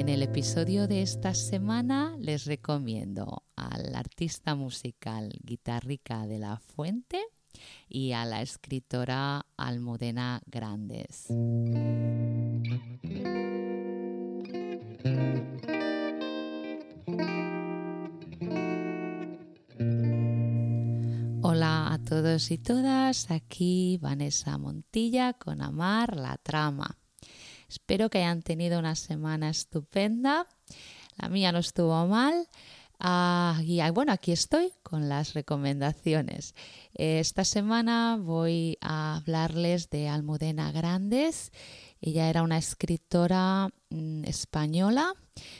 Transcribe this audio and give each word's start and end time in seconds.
En 0.00 0.08
el 0.08 0.22
episodio 0.22 0.88
de 0.88 1.02
esta 1.02 1.34
semana 1.34 2.16
les 2.18 2.46
recomiendo 2.46 3.42
al 3.54 3.94
artista 3.94 4.54
musical 4.54 5.30
Guitarrica 5.44 6.26
de 6.26 6.38
la 6.38 6.56
Fuente 6.56 7.20
y 7.86 8.12
a 8.12 8.24
la 8.24 8.40
escritora 8.40 9.44
Almudena 9.58 10.40
Grandes. 10.46 11.26
Hola 21.42 21.92
a 21.92 21.98
todos 22.08 22.50
y 22.50 22.56
todas, 22.56 23.30
aquí 23.30 23.98
Vanessa 24.00 24.56
Montilla 24.56 25.34
con 25.34 25.60
Amar 25.60 26.16
la 26.16 26.38
Trama. 26.38 26.99
Espero 27.70 28.10
que 28.10 28.18
hayan 28.18 28.42
tenido 28.42 28.80
una 28.80 28.96
semana 28.96 29.48
estupenda. 29.48 30.48
La 31.16 31.28
mía 31.28 31.52
no 31.52 31.60
estuvo 31.60 32.04
mal. 32.08 32.48
Ah, 32.98 33.60
y 33.62 33.80
bueno, 33.90 34.10
aquí 34.10 34.32
estoy 34.32 34.72
con 34.82 35.08
las 35.08 35.34
recomendaciones. 35.34 36.56
Esta 36.94 37.44
semana 37.44 38.18
voy 38.20 38.76
a 38.80 39.18
hablarles 39.18 39.88
de 39.88 40.08
Almudena 40.08 40.72
Grandes. 40.72 41.52
Ella 42.00 42.28
era 42.28 42.42
una 42.42 42.58
escritora 42.58 43.68
mm, 43.90 44.24
española 44.24 45.14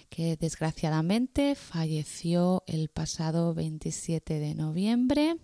que 0.09 0.37
desgraciadamente 0.37 1.55
falleció 1.55 2.65
el 2.67 2.89
pasado 2.89 3.55
27 3.55 4.41
de 4.41 4.57
noviembre. 4.57 5.37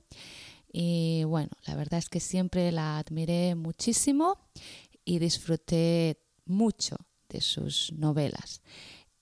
Y 0.72 1.22
bueno, 1.22 1.50
la 1.64 1.76
verdad 1.76 2.00
es 2.00 2.08
que 2.08 2.18
siempre 2.18 2.72
la 2.72 2.98
admiré 2.98 3.54
muchísimo 3.54 4.36
y 5.04 5.20
disfruté 5.20 6.25
mucho 6.46 6.96
de 7.28 7.40
sus 7.40 7.92
novelas. 7.92 8.62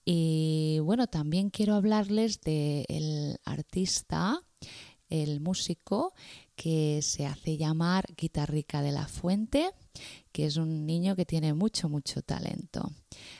Y 0.05 0.79
bueno, 0.83 1.07
también 1.07 1.49
quiero 1.49 1.73
hablarles 1.73 2.39
del 2.41 3.37
artista, 3.43 4.39
el 5.09 5.41
músico, 5.41 6.13
que 6.55 7.01
se 7.01 7.25
hace 7.25 7.57
llamar 7.57 8.05
Guitarrica 8.15 8.81
de 8.81 8.91
la 8.91 9.07
Fuente, 9.07 9.71
que 10.31 10.45
es 10.45 10.57
un 10.57 10.85
niño 10.85 11.15
que 11.15 11.25
tiene 11.25 11.53
mucho, 11.53 11.89
mucho 11.89 12.21
talento. 12.21 12.91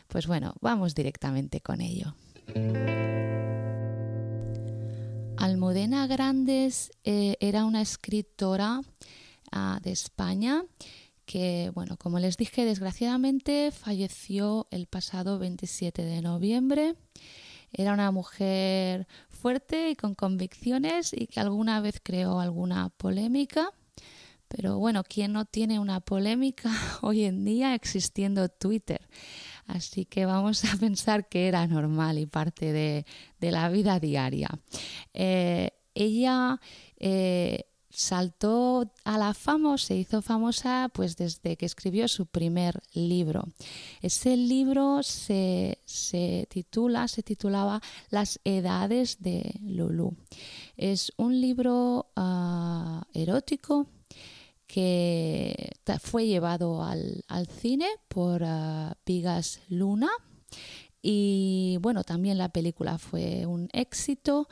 Pues 0.07 0.25
bueno, 0.25 0.55
vamos 0.59 0.95
directamente 0.95 1.61
con 1.61 1.81
ello. 1.81 2.15
Almudena 5.37 6.07
Grandes 6.07 6.91
eh, 7.03 7.35
era 7.39 7.65
una 7.65 7.81
escritora 7.81 8.81
ah, 9.51 9.79
de 9.83 9.91
España 9.91 10.63
que, 11.25 11.71
bueno, 11.73 11.97
como 11.97 12.19
les 12.19 12.37
dije, 12.37 12.65
desgraciadamente 12.65 13.71
falleció 13.71 14.67
el 14.71 14.87
pasado 14.87 15.39
27 15.39 16.03
de 16.03 16.21
noviembre. 16.21 16.95
Era 17.71 17.93
una 17.93 18.11
mujer 18.11 19.07
fuerte 19.27 19.89
y 19.89 19.95
con 19.95 20.15
convicciones 20.15 21.11
y 21.13 21.27
que 21.27 21.39
alguna 21.39 21.81
vez 21.81 21.99
creó 22.01 22.39
alguna 22.39 22.89
polémica. 22.89 23.71
Pero 24.47 24.77
bueno, 24.77 25.03
¿quién 25.03 25.33
no 25.33 25.45
tiene 25.45 25.79
una 25.79 25.99
polémica 25.99 26.69
hoy 27.01 27.23
en 27.23 27.43
día 27.43 27.75
existiendo 27.75 28.47
Twitter? 28.47 29.01
Así 29.67 30.05
que 30.05 30.25
vamos 30.25 30.63
a 30.65 30.77
pensar 30.77 31.27
que 31.27 31.47
era 31.47 31.65
normal 31.67 32.19
y 32.19 32.25
parte 32.27 32.71
de, 32.71 33.05
la 33.39 33.69
vida 33.69 33.99
diaria. 33.99 34.49
Eh, 35.13 35.71
ella 35.95 36.59
eh, 36.97 37.65
saltó 37.95 38.91
a 39.03 39.17
la 39.17 39.33
fama 39.33 39.77
se 39.77 39.95
hizo 39.95 40.21
famosa 40.21 40.89
pues 40.93 41.15
desde 41.15 41.55
que 41.55 41.65
escribió 41.65 42.07
su 42.07 42.25
primer 42.25 42.81
libro. 42.93 43.43
Ese 44.01 44.35
libro 44.37 45.01
se, 45.01 45.79
titula, 46.49 47.07
se 47.07 47.23
titulaba 47.23 47.81
Las 48.09 48.39
edades 48.43 49.21
de 49.21 49.59
Lulu. 49.61 50.15
Es 50.77 51.13
un 51.17 51.39
libro 51.39 52.11
ah, 52.15 53.07
erótico 53.13 53.87
que 54.67 55.71
fue 56.01 56.27
llevado 56.27 56.83
al, 56.83 57.23
cine 57.61 57.87
por 58.07 58.43
Vigas 59.05 59.61
Luna 59.69 60.09
y 61.01 61.77
bueno, 61.81 62.03
también 62.03 62.37
la 62.39 62.49
película 62.49 62.97
fue 62.97 63.45
un 63.45 63.69
éxito 63.73 64.47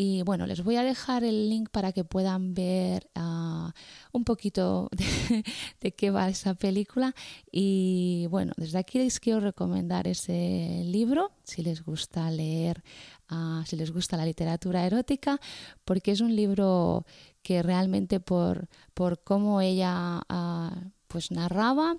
y 0.00 0.22
bueno, 0.22 0.46
les 0.46 0.62
voy 0.62 0.76
a 0.76 0.84
dejar 0.84 1.24
el 1.24 1.50
link 1.50 1.70
para 1.70 1.90
que 1.90 2.04
puedan 2.04 2.54
ver 2.54 3.10
ah, 3.16 3.74
un 4.12 4.22
poquito 4.22 4.88
de, 5.80 5.92
qué 5.92 6.12
va 6.12 6.28
esa 6.28 6.54
película. 6.54 7.16
Y 7.50 8.28
bueno, 8.30 8.52
desde 8.56 8.78
aquí 8.78 8.98
les 8.98 9.18
quiero 9.18 9.40
recomendar 9.40 10.06
ese 10.06 10.82
libro, 10.84 11.32
si 11.42 11.62
les 11.64 11.82
gusta 11.82 12.30
leer, 12.30 12.84
ah, 13.28 13.64
si 13.66 13.74
les 13.74 13.90
gusta 13.90 14.16
la 14.16 14.24
literatura 14.24 14.86
erótica, 14.86 15.40
porque 15.84 16.12
es 16.12 16.20
un 16.20 16.36
libro 16.36 17.04
que 17.42 17.64
realmente 17.64 18.20
por, 18.20 18.68
por 18.94 19.24
cómo 19.24 19.60
ella 19.60 20.22
ah, 20.28 20.80
pues 21.08 21.32
narraba, 21.32 21.96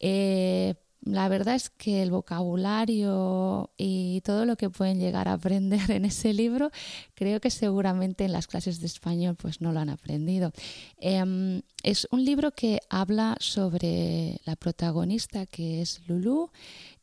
eh, 0.00 0.76
la 1.04 1.28
verdad 1.28 1.54
es 1.54 1.68
que 1.68 2.02
el 2.02 2.10
vocabulario 2.10 3.70
y 3.76 4.22
todo 4.22 4.46
lo 4.46 4.56
que 4.56 4.70
pueden 4.70 4.98
llegar 4.98 5.28
a 5.28 5.34
aprender 5.34 5.90
en 5.90 6.04
ese 6.04 6.32
libro, 6.32 6.70
creo 7.14 7.40
que 7.40 7.50
seguramente 7.50 8.24
en 8.24 8.32
las 8.32 8.46
clases 8.46 8.80
de 8.80 8.86
español 8.86 9.36
pues 9.36 9.60
no 9.60 9.72
lo 9.72 9.80
han 9.80 9.90
aprendido. 9.90 10.52
Em, 10.98 11.62
es 11.82 12.08
un 12.10 12.24
libro 12.24 12.52
que 12.52 12.80
habla 12.88 13.36
sobre 13.38 14.40
la 14.44 14.56
protagonista 14.56 15.46
que 15.46 15.82
es 15.82 16.00
Lulu 16.08 16.50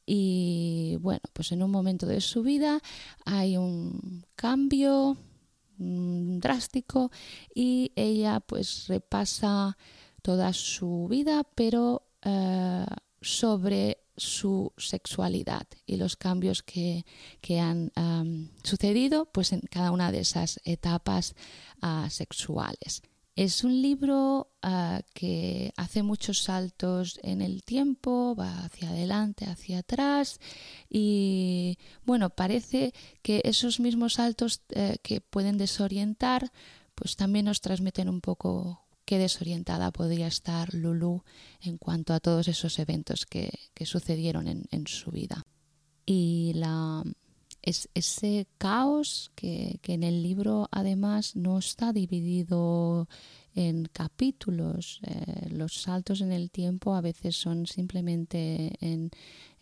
y 0.05 0.97
bueno, 0.99 1.21
pues 1.33 1.51
en 1.51 1.61
un 1.61 1.69
momento 1.69 2.07
de 2.07 2.21
su 2.21 2.41
vida 2.41 2.81
hay 3.25 3.55
un 3.57 4.25
cambio 4.35 5.15
mm, 5.77 6.39
drástico 6.39 7.11
y 7.53 7.91
ella 7.95 8.39
pues 8.39 8.87
repasa 8.87 9.77
toda 10.23 10.53
su 10.53 11.07
vida 11.09 11.43
pero 11.55 12.03
eh, 12.23 12.85
sobre 13.21 13.99
su 14.17 14.73
sexualidad 14.77 15.67
y 15.85 15.97
los 15.97 16.15
cambios 16.15 16.63
que, 16.63 17.05
han 17.59 17.91
sucedido 18.63 19.25
pues 19.25 19.51
en 19.53 19.61
cada 19.61 19.91
una 19.91 20.11
de 20.11 20.19
esas 20.19 20.59
etapas 20.63 21.35
ah, 21.81 22.07
sexuales. 22.09 23.01
Es 23.35 23.63
un 23.63 23.81
libro 23.81 24.51
ah, 24.61 25.01
que 25.13 25.73
hace 25.77 26.03
muchos 26.03 26.43
saltos 26.43 27.19
en 27.23 27.41
el 27.41 27.63
tiempo, 27.63 28.35
va 28.35 28.65
hacia 28.65 28.89
adelante, 28.89 29.45
hacia 29.45 29.79
atrás 29.79 30.39
y 30.89 31.77
bueno, 32.05 32.29
parece 32.29 32.93
que 33.21 33.41
esos 33.45 33.79
mismos 33.79 34.13
saltos 34.15 34.61
eh, 34.69 34.97
que 35.01 35.21
pueden 35.21 35.57
desorientar 35.57 36.51
pues 36.93 37.15
también 37.15 37.45
nos 37.45 37.61
transmiten 37.61 38.09
un 38.09 38.21
poco 38.21 38.80
qué 39.11 39.17
desorientada 39.17 39.91
podría 39.91 40.27
estar 40.27 40.73
Lulu 40.73 41.21
en 41.59 41.77
cuanto 41.77 42.13
a 42.13 42.21
todos 42.21 42.47
esos 42.47 42.79
eventos 42.79 43.25
que, 43.25 43.51
sucedieron 43.83 44.47
en, 44.47 44.87
su 44.87 45.11
vida. 45.11 45.43
Y 46.05 46.53
la, 46.55 47.03
es, 47.61 47.89
ese 47.93 48.47
caos 48.57 49.29
que, 49.35 49.81
en 49.83 50.03
el 50.03 50.23
libro 50.23 50.69
además 50.71 51.35
no 51.35 51.59
está 51.59 51.91
dividido 51.91 53.09
en 53.53 53.89
capítulos. 53.91 55.01
Eh, 55.05 55.49
los 55.49 55.81
saltos 55.81 56.21
en 56.21 56.31
el 56.31 56.49
tiempo 56.49 56.95
a 56.95 57.01
veces 57.01 57.35
son 57.35 57.67
simplemente 57.67 58.77
en, 58.79 59.11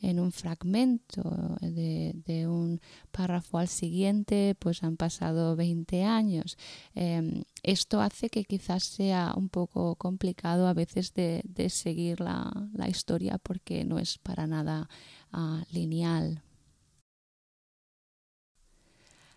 un 0.02 0.32
fragmento 0.32 1.58
de, 1.62 2.48
un 2.48 2.80
párrafo 3.12 3.58
al 3.58 3.68
siguiente, 3.68 4.56
pues 4.58 4.84
han 4.84 4.98
pasado 4.98 5.56
20 5.56 6.04
años. 6.04 6.58
Em, 6.96 7.44
esto 7.64 8.02
hace 8.02 8.30
que 8.30 8.46
quizás 8.46 8.84
sea 8.84 9.34
un 9.36 9.50
poco 9.50 9.96
complicado 9.96 10.68
a 10.68 10.74
veces 10.74 11.14
de, 11.14 11.70
seguir 11.70 12.20
la, 12.22 12.70
historia 12.88 13.38
porque 13.38 13.84
no 13.86 14.00
es 14.00 14.18
para 14.18 14.48
nada 14.48 14.90
ah, 15.32 15.64
lineal. 15.72 16.42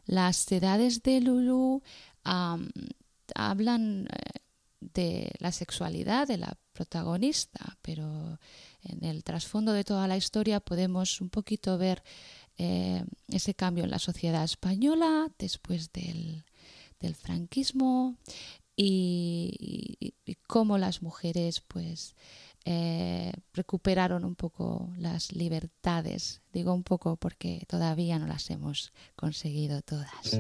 Las 0.07 0.51
edades 0.51 1.03
de 1.03 1.21
Lulu 1.21 1.83
hablan 3.35 4.07
eh, 4.07 4.42
de 4.95 5.31
la 5.39 5.53
sexualidad 5.53 6.27
de 6.29 6.39
la 6.39 6.57
protagonista, 6.73 7.79
pero 7.83 8.39
en 8.83 9.05
el 9.05 9.25
trasfondo 9.25 9.73
de 9.73 9.85
toda 9.85 10.09
la 10.09 10.17
historia 10.17 10.61
podemos 10.61 11.21
un 11.21 11.31
poquito 11.31 11.79
ver 11.79 12.03
eh, 12.59 13.05
ese 13.29 13.55
cambio 13.55 13.85
en 13.85 13.91
la 13.91 13.99
sociedad 13.99 14.45
española 14.45 15.29
después 15.39 15.93
del, 15.93 16.45
franquismo 17.17 18.17
y, 18.77 20.15
cómo 20.47 20.79
las 20.79 21.03
mujeres 21.03 21.61
pues 21.61 22.15
eh, 22.65 23.33
recuperaron 23.53 24.25
un 24.25 24.37
poco 24.37 24.93
las 24.97 25.33
libertades. 25.33 26.43
Digo 26.53 26.73
un 26.73 26.85
poco 26.85 27.17
porque 27.17 27.65
todavía 27.67 28.21
no 28.21 28.27
las 28.27 28.51
hemos 28.51 28.93
conseguido 29.17 29.83
todas. 29.83 30.39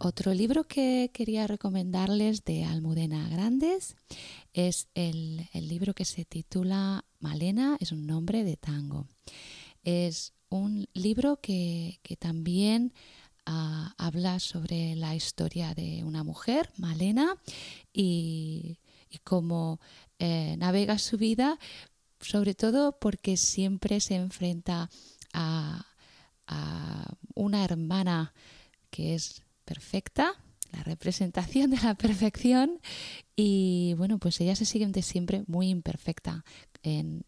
Otro 0.00 0.32
libro 0.32 0.62
que 0.62 1.10
quería 1.12 1.48
recomendarles 1.48 2.44
de 2.44 2.64
Almudena 2.64 3.28
Grandes 3.28 3.96
es 4.52 4.86
el, 4.94 5.48
libro 5.52 5.92
que 5.92 6.04
se 6.04 6.24
titula 6.24 7.04
Malena, 7.18 7.76
es 7.80 7.90
un 7.90 8.06
nombre 8.06 8.44
de 8.44 8.56
tango. 8.56 9.08
Es 9.82 10.34
un 10.50 10.86
libro 10.94 11.40
que, 11.40 11.98
también 12.20 12.92
ah, 13.44 13.96
habla 13.98 14.38
sobre 14.38 14.94
la 14.94 15.16
historia 15.16 15.74
de 15.74 16.04
una 16.04 16.22
mujer, 16.22 16.70
Malena, 16.76 17.36
y, 17.92 18.78
cómo 19.24 19.80
eh, 20.20 20.54
navega 20.58 20.98
su 20.98 21.18
vida, 21.18 21.58
sobre 22.20 22.54
todo 22.54 23.00
porque 23.00 23.36
siempre 23.36 23.98
se 23.98 24.14
enfrenta 24.14 24.90
a, 25.32 25.86
a 26.46 27.14
una 27.34 27.64
hermana 27.64 28.32
que 28.90 29.16
es 29.16 29.42
perfecta, 29.68 30.32
la 30.72 30.82
representación 30.82 31.70
de 31.70 31.76
la 31.82 31.94
perfección 31.94 32.80
y 33.36 33.94
bueno, 33.98 34.18
pues 34.18 34.40
ella 34.40 34.56
se 34.56 34.64
siente 34.64 35.02
siempre 35.02 35.44
muy 35.46 35.68
imperfecta 35.68 36.42
en, 36.82 37.24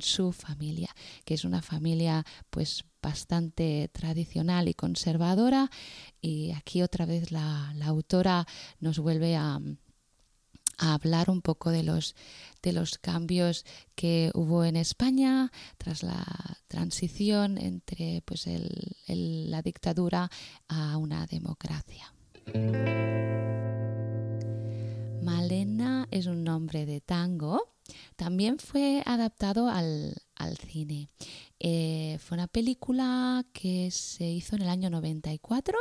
su 0.00 0.32
familia, 0.32 0.90
que 1.24 1.34
es 1.34 1.44
una 1.44 1.62
familia 1.62 2.24
pues 2.50 2.84
bastante 3.00 3.88
tradicional 3.92 4.68
y 4.68 4.74
conservadora 4.74 5.70
y 6.20 6.50
aquí 6.50 6.82
otra 6.82 7.06
vez 7.06 7.30
la, 7.30 7.72
autora 7.84 8.44
nos 8.80 8.98
vuelve 8.98 9.36
a, 9.36 9.60
hablar 10.78 11.30
un 11.30 11.42
poco 11.42 11.70
de 11.70 11.82
los, 11.82 12.14
de 12.62 12.72
los 12.72 12.98
cambios 12.98 13.64
que 13.94 14.30
hubo 14.34 14.64
en 14.64 14.76
España 14.76 15.50
tras 15.78 16.02
la 16.02 16.24
transición 16.68 17.58
entre 17.58 18.22
pues 18.24 18.46
la 19.08 19.62
dictadura 19.62 20.30
a 20.68 20.96
una 20.96 21.26
democracia. 21.26 22.12
Malena 25.22 26.06
es 26.10 26.26
un 26.26 26.44
nombre 26.44 26.86
de 26.86 27.00
tango. 27.00 27.73
También 28.16 28.58
fue 28.58 29.02
adaptado 29.04 29.68
al, 29.68 30.14
cine. 30.70 31.08
Eh, 31.58 32.18
fue 32.20 32.36
una 32.36 32.46
película 32.46 33.44
que 33.52 33.90
se 33.90 34.24
hizo 34.24 34.56
en 34.56 34.62
el 34.62 34.68
año 34.68 34.90
94, 34.90 35.78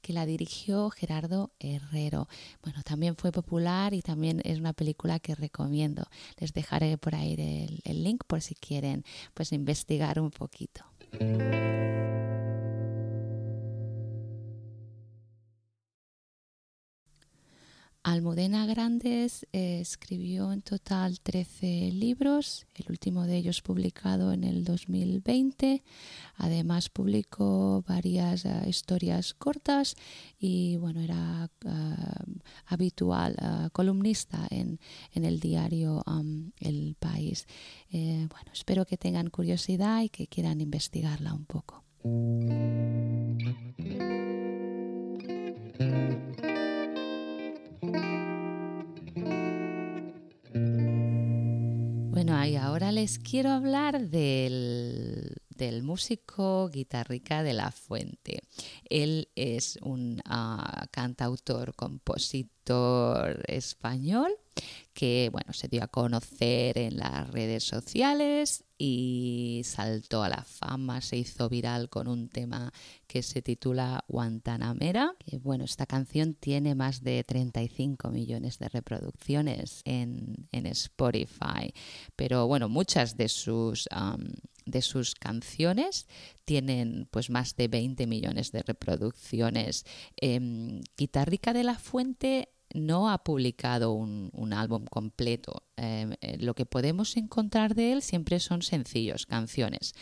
que 0.00 0.12
la 0.12 0.26
dirigió 0.26 0.90
Gerardo 0.90 1.52
Herrero. 1.60 2.28
Bueno, 2.62 2.82
también 2.82 3.16
fue 3.16 3.30
popular 3.30 3.94
y 3.94 4.02
también 4.02 4.40
es 4.44 4.58
una 4.58 4.72
película 4.72 5.20
que 5.20 5.34
recomiendo. 5.34 6.04
Les 6.38 6.52
dejaré 6.52 6.98
por 6.98 7.14
ahí 7.14 7.34
el, 7.34 7.80
el 7.84 8.04
link 8.04 8.24
por 8.26 8.40
si 8.40 8.54
quieren 8.54 9.04
pues 9.34 9.52
investigar 9.52 10.18
un 10.20 10.30
poquito. 10.30 10.84
Almudena 18.10 18.66
Grandes 18.66 19.46
eh, 19.52 19.78
escribió 19.80 20.50
en 20.50 20.62
total 20.62 21.20
13 21.20 21.92
libros, 21.92 22.66
el 22.74 22.86
último 22.88 23.24
de 23.24 23.36
ellos 23.36 23.62
publicado 23.62 24.32
en 24.32 24.42
el 24.42 24.64
2020. 24.64 25.84
Además 26.34 26.88
publicó 26.88 27.84
varias 27.86 28.44
eh, 28.46 28.64
historias 28.66 29.32
cortas 29.32 29.94
y 30.40 30.76
bueno, 30.78 31.00
era 31.00 31.48
eh, 31.64 31.70
habitual 32.66 33.36
columnista 33.72 34.44
en, 34.50 34.80
en, 35.12 35.24
el 35.24 35.38
diario 35.38 36.02
um, 36.08 36.50
El 36.58 36.96
País. 36.98 37.46
bueno, 37.92 38.50
espero 38.52 38.86
que 38.86 38.96
tengan 38.96 39.30
curiosidad 39.30 40.02
y 40.02 40.08
que 40.08 40.26
quieran 40.26 40.60
investigarla 40.60 41.32
un 41.32 41.44
poco. 41.44 41.84
Ahora 52.70 52.92
les 52.92 53.18
quiero 53.18 53.50
hablar 53.50 54.00
del, 54.00 55.36
músico 55.82 56.68
guitarrica 56.68 57.42
de 57.42 57.52
La 57.52 57.72
Fuente. 57.72 58.42
Él 58.88 59.28
es 59.34 59.76
un 59.82 60.22
ah, 60.24 60.86
cantautor, 60.92 61.74
compositor 61.74 63.42
español 63.48 64.30
que 64.92 65.28
bueno, 65.32 65.52
se 65.52 65.68
dio 65.68 65.82
a 65.82 65.88
conocer 65.88 66.78
en 66.78 66.96
las 66.96 67.30
redes 67.30 67.64
sociales 67.64 68.64
y 68.78 69.60
saltó 69.64 70.22
a 70.22 70.28
la 70.28 70.42
fama, 70.42 71.00
se 71.00 71.18
hizo 71.18 71.48
viral 71.48 71.90
con 71.90 72.08
un 72.08 72.28
tema 72.28 72.72
que 73.06 73.22
se 73.22 73.42
titula 73.42 74.04
Guantanamera. 74.08 75.14
Bueno, 75.42 75.64
esta 75.64 75.86
canción 75.86 76.34
tiene 76.34 76.74
más 76.74 77.02
de 77.02 77.22
35 77.22 78.10
millones 78.10 78.58
de 78.58 78.68
reproducciones 78.68 79.82
en, 79.84 80.48
Spotify, 80.52 81.72
pero 82.16 82.46
bueno, 82.46 82.68
muchas 82.68 83.16
de 83.16 83.28
sus... 83.28 83.88
de 84.66 84.82
sus 84.82 85.14
canciones 85.14 86.06
tienen 86.44 87.08
pues 87.10 87.28
más 87.28 87.56
de 87.56 87.66
20 87.66 88.06
millones 88.06 88.52
de 88.52 88.62
reproducciones. 88.62 89.84
Eh, 90.20 90.80
Guitarrica 90.96 91.52
de 91.52 91.64
la 91.64 91.76
Fuente 91.78 92.50
no 92.74 93.10
ha 93.10 93.22
publicado 93.24 93.92
un, 93.92 94.52
álbum 94.52 94.84
completo. 94.84 95.62
Em, 95.76 96.14
eh, 96.20 96.36
lo 96.38 96.54
que 96.54 96.66
podemos 96.66 97.16
encontrar 97.16 97.74
de 97.74 97.92
él 97.92 98.02
siempre 98.02 98.40
son 98.40 98.62
sencillos, 98.62 99.26
canciones. 99.26 99.94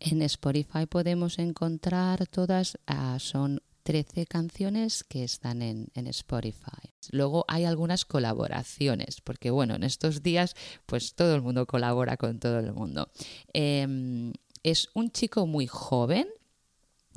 En 0.00 0.22
Spotify 0.22 0.86
podemos 0.88 1.38
encontrar 1.38 2.26
todas, 2.26 2.78
ah, 2.86 3.18
son 3.20 3.60
13 3.84 4.26
canciones 4.26 5.04
que 5.04 5.24
están 5.24 5.62
en, 5.62 5.90
Spotify. 5.94 6.92
Luego 7.10 7.44
hay 7.48 7.64
algunas 7.64 8.04
colaboraciones, 8.04 9.20
porque 9.20 9.50
bueno, 9.50 9.74
en 9.74 9.84
estos 9.84 10.22
días 10.22 10.56
pues 10.86 11.14
todo 11.14 11.34
el 11.34 11.42
mundo 11.42 11.66
colabora 11.66 12.16
con 12.16 12.40
todo 12.40 12.58
el 12.58 12.72
mundo. 12.72 13.10
Em, 13.52 14.32
es 14.62 14.88
un 14.94 15.10
chico 15.10 15.46
muy 15.46 15.66
joven, 15.66 16.26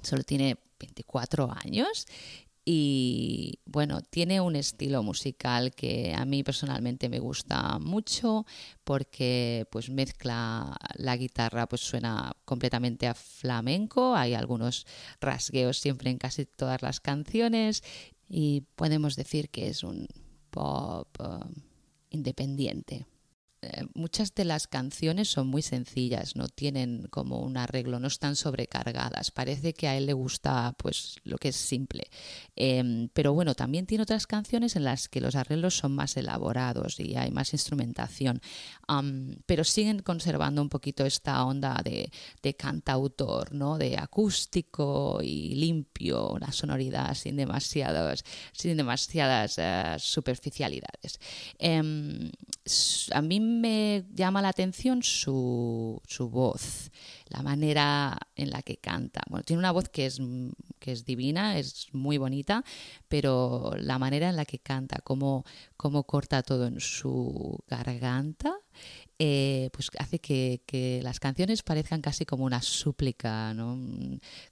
solo 0.04 0.24
tiene 0.24 0.57
24 0.80 1.51
años 1.63 2.06
y 2.69 3.62
bueno, 3.64 4.02
tiene 4.02 4.42
un 4.42 4.58
estilo 4.58 5.02
musical 5.02 5.72
que 5.74 6.14
a 6.14 6.25
mí 6.25 6.44
personalmente 6.44 7.08
me 7.08 7.19
gusta 7.19 7.80
mucho 7.80 8.46
porque 8.84 9.66
pues 9.72 9.90
mezcla 9.90 10.75
la 10.96 11.16
guitarra, 11.16 11.69
pues 11.69 11.80
suena 11.80 12.36
completamente 12.44 13.08
a 13.08 13.14
flamenco, 13.14 14.18
hay 14.18 14.34
algunos 14.34 14.86
rasgueos 15.22 15.78
siempre 15.78 16.10
en 16.10 16.18
casi 16.18 16.46
todas 16.46 16.81
las 16.81 17.00
canciones 17.00 17.84
y 18.28 18.66
podemos 18.75 19.16
decir 19.16 19.50
que 19.50 19.69
es 19.69 19.84
un 19.84 20.06
pop 20.50 21.08
eh, 21.22 21.46
independiente. 22.10 23.06
Eh, 23.62 23.86
muchas 23.95 24.36
de 24.36 24.45
las 24.45 24.68
canciones 24.68 25.30
son 25.30 25.48
muy 25.48 25.63
sencillas, 25.63 26.36
no 26.36 26.48
tienen 26.48 27.07
como 27.09 27.40
un 27.40 27.57
arreglo, 27.57 27.99
no 27.99 28.07
están 28.07 28.35
sobrecargadas. 28.35 29.31
Parece 29.31 29.73
que 29.73 29.87
a 29.87 29.97
él 29.97 30.06
le 30.06 30.14
gusta 30.14 30.76
pues 30.78 31.16
lo 31.23 31.37
que 31.37 31.49
es 31.49 31.56
simple. 31.56 32.07
Em, 32.56 33.09
pero 33.14 33.33
bueno, 33.33 33.56
también 33.56 33.87
tiene 33.87 34.04
otras 34.04 34.28
canciones 34.28 34.76
en 34.76 34.83
las 34.83 35.09
que 35.09 35.21
los 35.21 35.35
arreglos 35.35 35.76
son 35.76 35.95
más 35.95 36.18
elaborados 36.18 36.99
y 36.99 37.16
hay 37.16 37.31
más 37.31 37.54
instrumentación. 37.54 38.42
pero 39.45 39.64
siguen 39.64 39.99
conservando 40.02 40.61
un 40.61 40.69
poquito 40.69 41.06
esta 41.06 41.44
onda 41.45 41.81
de, 41.83 42.09
cantautor, 42.57 43.54
¿no? 43.54 43.78
De 43.78 43.97
acústico 43.97 45.19
y 45.21 45.56
limpio, 45.56 46.30
una 46.30 46.52
sonoridad 46.52 47.14
sin 47.16 47.35
demasiados, 47.35 48.23
sin 48.54 48.78
demasiadas 48.78 49.57
eh, 49.57 49.95
superficialidades. 49.99 51.19
Em, 51.59 52.31
a 53.11 53.21
mí 53.21 53.40
me 53.40 54.06
llama 54.14 54.42
la 54.42 54.49
atención 54.49 55.04
su, 55.04 56.02
su, 56.07 56.30
voz, 56.30 56.92
la 57.30 57.42
manera 57.42 58.18
en 58.35 58.49
la 58.49 58.61
que 58.61 58.78
canta. 58.78 59.21
Bueno, 59.30 59.44
tiene 59.44 59.59
una 59.59 59.71
voz 59.71 59.90
que 59.90 60.06
es, 60.06 60.19
que 60.80 60.92
es 60.92 61.06
divina, 61.06 61.57
es 61.57 61.87
muy 61.94 62.18
bonita, 62.18 62.64
pero 63.07 63.73
la 63.78 63.99
manera 63.99 64.30
en 64.30 64.35
la 64.35 64.45
que 64.45 64.59
canta, 64.59 64.99
cómo, 65.04 65.45
cómo 65.76 66.04
corta 66.04 66.44
todo 66.44 66.68
en 66.68 66.80
su 66.80 67.57
garganta, 67.68 68.56
eh, 69.19 69.69
pues 69.73 69.90
hace 69.97 70.19
que, 70.19 70.61
que, 70.68 71.02
las 71.02 71.19
canciones 71.19 71.64
parezcan 71.64 72.02
casi 72.02 72.23
como 72.23 72.45
una 72.45 72.61
súplica, 72.61 73.52
¿no? 73.56 73.80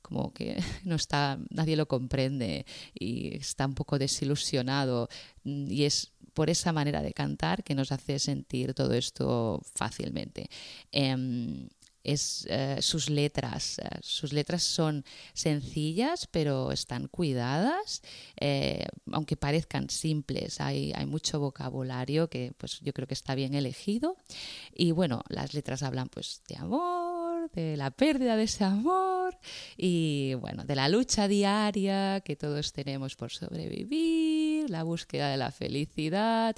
como 0.01 0.33
que 0.33 0.57
no 0.85 0.95
está, 0.95 1.37
nadie 1.51 1.75
lo 1.75 1.87
comprende 1.87 2.65
y 2.93 3.35
está 3.37 3.67
un 3.67 3.75
poco 3.75 3.99
desilusionado 3.99 5.07
y 5.43 5.83
es 5.83 6.13
por 6.35 6.51
esa 6.51 6.71
manera 6.71 7.01
de 7.01 7.13
cantar 7.13 7.63
que 7.63 7.73
nos 7.73 7.91
hace 7.91 8.19
sentir 8.19 8.75
todo 8.75 8.93
esto 8.93 9.61
fácilmente. 9.73 10.49
Em, 10.91 11.69
es, 12.05 12.45
eh, 12.49 12.77
sus 12.81 13.09
letras. 13.09 13.79
Eh, 13.79 13.89
sus 14.01 14.31
letras 14.31 14.63
son 14.63 15.03
sencillas, 15.33 16.27
pero 16.27 16.71
están 16.71 17.07
cuidadas, 17.07 18.01
eh, 18.39 18.85
aunque 19.11 19.35
parezcan 19.35 19.89
simples. 19.89 20.61
Hay, 20.61 20.93
hay, 20.95 21.05
mucho 21.07 21.39
vocabulario 21.39 22.29
que 22.29 22.53
pues, 22.57 22.79
yo 22.81 22.93
creo 22.93 23.07
que 23.07 23.15
está 23.15 23.33
bien 23.33 23.55
elegido. 23.55 24.17
Y 24.73 24.91
bueno, 24.91 25.23
las 25.29 25.53
letras 25.53 25.81
hablan 25.83 26.09
pues, 26.09 26.43
de 26.47 26.57
amor, 26.57 27.49
de 27.51 27.75
la 27.77 27.91
pérdida 27.91 28.35
de 28.35 28.43
ese 28.43 28.63
amor 28.63 29.15
y 29.77 30.33
bueno, 30.35 30.63
de 30.63 30.75
la 30.75 30.89
lucha 30.89 31.27
diaria 31.27 32.21
que 32.21 32.35
todos 32.35 32.73
tenemos 32.73 33.15
por 33.15 33.31
sobrevivir, 33.31 33.85
la 34.69 34.83
búsqueda 34.83 35.29
de 35.29 35.37
la 35.37 35.51
felicidad, 35.51 36.55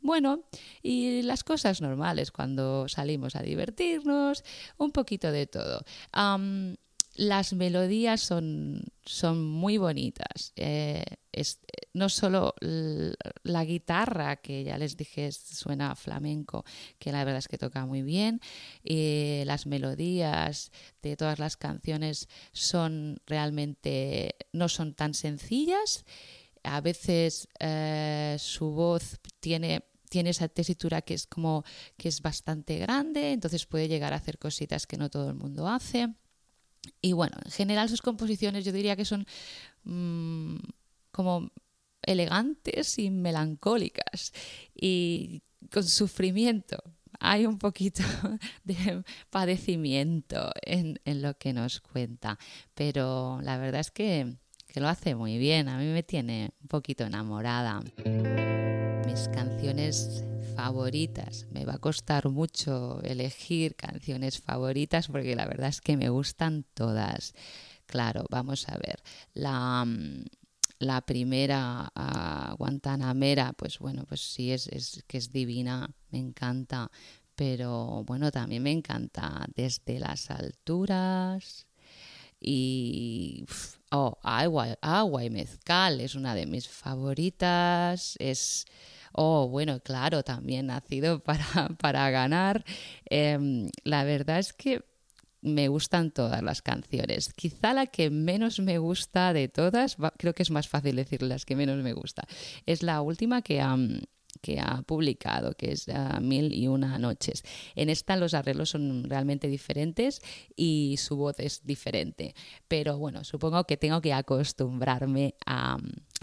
bueno, 0.00 0.44
y 0.82 1.22
las 1.22 1.44
cosas 1.44 1.80
normales 1.80 2.30
cuando 2.30 2.88
salimos 2.88 3.36
a 3.36 3.42
divertirnos, 3.42 4.44
un 4.76 4.92
poquito 4.92 5.32
de 5.32 5.46
todo. 5.46 5.84
las 7.16 7.52
melodías 7.52 8.20
son, 8.20 8.84
son 9.04 9.44
muy 9.44 9.78
bonitas. 9.78 10.52
Eh, 10.56 11.04
no 11.92 12.08
solo 12.08 12.54
la 12.60 13.64
guitarra, 13.64 14.36
que 14.36 14.64
ya 14.64 14.78
les 14.78 14.96
dije 14.96 15.30
suena 15.32 15.94
flamenco, 15.94 16.64
que 16.98 17.12
la 17.12 17.24
verdad 17.24 17.38
es 17.38 17.48
que 17.48 17.58
toca 17.58 17.86
muy 17.86 18.02
bien, 18.02 18.40
y 18.82 19.42
las 19.44 19.66
melodías 19.66 20.70
de 21.02 21.16
todas 21.16 21.38
las 21.38 21.56
canciones 21.56 22.28
son 22.52 23.20
realmente, 23.26 24.36
no 24.52 24.68
son 24.68 24.94
tan 24.94 25.14
sencillas. 25.14 26.04
A 26.62 26.80
veces 26.80 27.48
eh, 27.58 28.36
su 28.38 28.70
voz 28.70 29.18
tiene 29.40 29.84
tiene 30.10 30.30
esa 30.30 30.48
tesitura 30.48 31.02
que 31.02 31.14
es 31.14 31.26
como 31.26 31.64
que 31.96 32.08
es 32.08 32.20
bastante 32.20 32.78
grande, 32.78 33.30
entonces 33.30 33.64
puede 33.64 33.86
llegar 33.86 34.12
a 34.12 34.16
hacer 34.16 34.38
cositas 34.38 34.86
que 34.88 34.96
no 34.96 35.08
todo 35.08 35.30
el 35.30 35.36
mundo 35.36 35.68
hace. 35.68 36.08
Y 37.00 37.12
bueno, 37.12 37.36
en 37.44 37.50
general 37.50 37.88
sus 37.88 38.02
composiciones 38.02 38.64
yo 38.64 38.72
diría 38.72 38.96
que 38.96 39.04
son 39.04 39.24
mm, 39.84 40.56
como 41.12 41.50
elegantes 42.02 42.98
y 42.98 43.10
melancólicas 43.10 44.32
y 44.74 45.42
con 45.72 45.84
sufrimiento. 45.84 46.82
Hay 47.20 47.46
un 47.46 47.58
poquito 47.58 48.02
de 48.64 49.04
padecimiento 49.30 50.52
en, 50.62 50.98
lo 51.04 51.36
que 51.36 51.52
nos 51.52 51.80
cuenta, 51.80 52.38
pero 52.74 53.40
la 53.42 53.58
verdad 53.58 53.80
es 53.80 53.90
que, 53.90 54.36
que 54.70 54.80
lo 54.80 54.88
hace 54.88 55.14
muy 55.14 55.38
bien. 55.38 55.68
A 55.68 55.78
mí 55.78 55.86
me 55.86 56.02
tiene 56.02 56.52
un 56.62 56.68
poquito 56.68 57.04
enamorada. 57.04 57.82
Mis 59.06 59.28
canciones 59.28 60.24
favoritas. 60.54 61.46
Me 61.50 61.64
va 61.64 61.74
a 61.74 61.78
costar 61.78 62.28
mucho 62.28 63.00
elegir 63.02 63.74
canciones 63.76 64.40
favoritas 64.40 65.08
porque 65.08 65.34
la 65.34 65.46
verdad 65.46 65.68
es 65.68 65.80
que 65.80 65.96
me 65.96 66.08
gustan 66.08 66.64
todas. 66.74 67.34
Claro, 67.86 68.24
vamos 68.30 68.68
a 68.68 68.76
ver. 68.76 69.02
La, 69.34 69.84
mm, 69.84 70.24
la 70.78 71.00
primera 71.00 71.90
Guantanamera, 72.56 73.52
pues 73.54 73.78
bueno, 73.78 74.04
pues 74.06 74.20
sí 74.20 74.52
es, 74.52 74.68
es 74.68 75.04
que 75.06 75.18
es 75.18 75.32
divina, 75.32 75.90
me 76.10 76.18
encanta. 76.18 76.90
Pero 77.34 78.04
bueno, 78.04 78.30
también 78.30 78.62
me 78.62 78.70
encanta 78.70 79.46
desde 79.56 79.98
las 79.98 80.30
alturas 80.30 81.66
y 82.40 83.44
oh, 83.90 84.18
agua, 84.22 84.78
agua 84.80 85.24
y 85.24 85.30
mezcal 85.30 86.00
es 86.00 86.14
una 86.14 86.34
de 86.34 86.46
mis 86.46 86.68
favoritas. 86.68 88.16
Es 88.18 88.66
oh, 89.12 89.48
bueno, 89.48 89.80
claro, 89.80 90.22
también 90.22 90.66
nacido 90.66 91.20
para, 91.24 91.68
para 91.78 92.10
ganar. 92.10 92.64
Em, 93.06 93.68
la 93.84 94.04
verdad 94.04 94.38
es 94.38 94.52
que 94.52 94.84
me 95.42 95.68
gustan 95.68 96.10
todas 96.10 96.42
las 96.42 96.62
canciones. 96.62 97.32
Quizá 97.32 97.72
la 97.72 97.86
que 97.86 98.10
menos 98.10 98.60
me 98.60 98.78
gusta 98.78 99.32
de 99.32 99.48
todas, 99.48 99.96
creo 100.18 100.34
que 100.34 100.42
es 100.42 100.50
más 100.50 100.68
fácil 100.68 100.96
decir 100.96 101.22
las 101.22 101.46
que 101.46 101.56
menos 101.56 101.82
me 101.82 101.92
gusta, 101.92 102.24
es 102.66 102.82
la 102.82 103.00
última 103.00 103.40
que 103.42 103.60
que 104.40 104.60
ha 104.60 104.82
publicado, 104.82 105.54
que 105.54 105.72
es 105.72 105.88
ah, 105.88 106.20
Mil 106.20 106.52
y 106.52 106.68
una 106.68 106.98
noches. 106.98 107.42
En 107.74 107.90
esta 107.90 108.16
los 108.16 108.34
arreglos 108.34 108.70
son 108.70 109.04
realmente 109.04 109.48
diferentes 109.48 110.22
y 110.56 110.96
su 110.98 111.16
voz 111.16 111.38
es 111.38 111.64
diferente. 111.64 112.34
Pero 112.68 112.98
bueno, 112.98 113.24
supongo 113.24 113.64
que 113.64 113.76
tengo 113.76 114.00
que 114.00 114.12
acostumbrarme 114.12 115.34
a, 115.46 115.78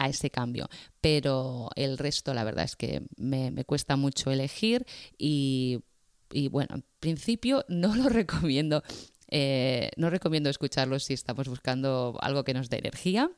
ese 0.07 0.29
cambio. 0.29 0.69
Pero 1.01 1.69
el 1.75 1.97
resto, 1.97 2.33
la 2.33 2.43
verdad 2.43 2.65
es 2.65 2.75
que 2.75 3.01
me, 3.17 3.51
me 3.51 3.65
cuesta 3.65 3.95
mucho 3.95 4.31
elegir 4.31 4.85
y 5.17 5.79
y 6.31 6.49
bueno, 6.49 6.75
en 6.75 6.83
principio 6.99 7.65
no 7.67 7.95
lo 7.95 8.09
recomiendo. 8.09 8.83
Eh, 9.29 9.91
no 9.97 10.09
recomiendo 10.09 10.49
escucharlo 10.49 10.99
si 10.99 11.13
estamos 11.13 11.47
buscando 11.47 12.17
algo 12.21 12.43
que 12.43 12.53
nos 12.53 12.69
dé 12.69 12.77
energía, 12.77 13.29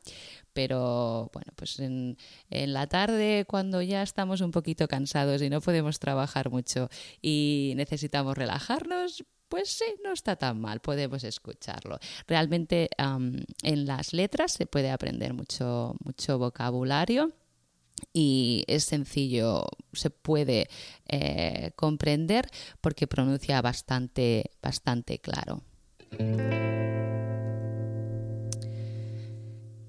pero 0.53 1.29
bueno, 1.33 1.51
pues 1.55 1.79
en, 1.79 2.17
en, 2.49 2.73
la 2.73 2.87
tarde 2.87 3.45
cuando 3.47 3.81
ya 3.81 4.03
estamos 4.03 4.41
un 4.41 4.51
poquito 4.51 4.87
cansados 4.87 5.41
y 5.41 5.49
no 5.49 5.61
podemos 5.61 5.99
trabajar 5.99 6.49
mucho 6.49 6.89
y 7.21 7.73
necesitamos 7.75 8.37
relajarnos, 8.37 9.23
pues 9.49 9.69
sí, 9.69 9.85
no 10.03 10.13
está 10.13 10.35
tan 10.35 10.61
mal, 10.61 10.79
podemos 10.79 11.23
escucharlo. 11.23 11.99
Realmente 12.27 12.89
en 13.63 13.85
las 13.85 14.13
letras 14.13 14.53
se 14.53 14.67
puede 14.67 14.91
aprender 14.91 15.33
mucho, 15.33 15.95
mucho 16.03 16.37
vocabulario 16.37 17.33
y 18.13 18.63
es 18.67 18.85
sencillo, 18.85 19.65
se 19.91 20.11
puede 20.11 20.69
eh, 21.07 21.71
comprender 21.75 22.47
porque 22.79 23.07
pronuncia 23.07 23.61
bastante, 23.61 24.51
bastante 24.61 25.19
claro. 25.19 25.63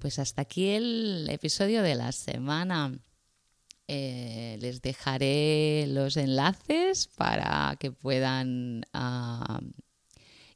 Pues 0.00 0.18
hasta 0.18 0.42
aquí 0.42 0.68
el 0.70 1.28
episodio 1.30 1.82
de 1.82 1.94
la 1.94 2.12
semana. 2.12 2.98
Eh, 3.92 4.56
les 4.60 4.82
dejaré 4.82 5.86
los 5.88 6.16
enlaces 6.16 7.08
para 7.08 7.74
que 7.80 7.90
puedan 7.90 8.82
ah, 8.92 9.58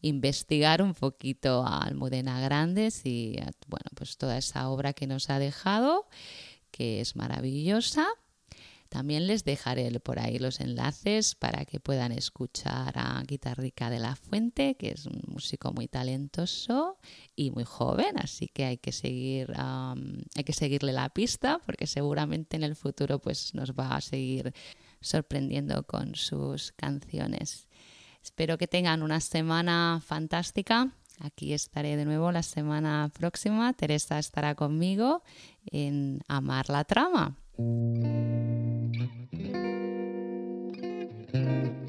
investigar 0.02 0.80
un 0.82 0.94
poquito 0.94 1.64
a 1.66 1.78
Almudena 1.78 2.40
Grandes 2.40 3.04
y 3.04 3.36
bueno, 3.66 3.86
pues 3.96 4.18
toda 4.18 4.38
esa 4.38 4.68
obra 4.68 4.92
que 4.92 5.08
nos 5.08 5.30
ha 5.30 5.40
dejado 5.40 6.06
que 6.70 7.00
es 7.00 7.16
maravillosa. 7.16 8.06
También 8.94 9.26
les 9.26 9.42
dejaré 9.42 9.90
por 9.98 10.20
ahí 10.20 10.38
los 10.38 10.60
enlaces 10.60 11.34
para 11.34 11.64
que 11.64 11.80
puedan 11.80 12.12
escuchar 12.12 12.92
a 12.96 13.20
Guitarrica 13.26 13.90
de 13.90 13.98
la 13.98 14.14
Fuente, 14.14 14.76
que 14.76 14.92
es 14.92 15.06
un 15.06 15.20
músico 15.26 15.72
muy 15.72 15.88
talentoso 15.88 16.96
y 17.34 17.50
muy 17.50 17.64
joven, 17.64 18.16
así 18.20 18.46
que 18.46 18.66
hay 18.66 18.78
que 18.78 18.92
seguir, 18.92 19.52
hay 19.56 20.44
que 20.44 20.52
seguirle 20.52 20.92
la 20.92 21.08
pista 21.08 21.60
porque 21.66 21.88
seguramente 21.88 22.54
en 22.54 22.62
el 22.62 22.76
futuro 22.76 23.18
pues 23.18 23.52
nos 23.52 23.72
va 23.72 23.96
a 23.96 24.00
seguir 24.00 24.54
sorprendiendo 25.00 25.82
con 25.88 26.14
sus 26.14 26.70
canciones. 26.70 27.66
Espero 28.22 28.58
que 28.58 28.68
tengan 28.68 29.02
una 29.02 29.18
semana 29.18 30.00
fantástica 30.06 30.94
Aquí 31.20 31.52
estaré 31.52 31.96
de 31.96 32.04
nuevo 32.04 32.32
la 32.32 32.42
semana 32.42 33.08
próxima. 33.16 33.72
Teresa 33.72 34.18
estará 34.18 34.56
conmigo 34.56 35.22
en 35.66 36.20
Amar 36.26 36.68
la 36.68 36.84
Trama. 36.84 37.36
Thank 39.04 39.32
you. 41.34 41.83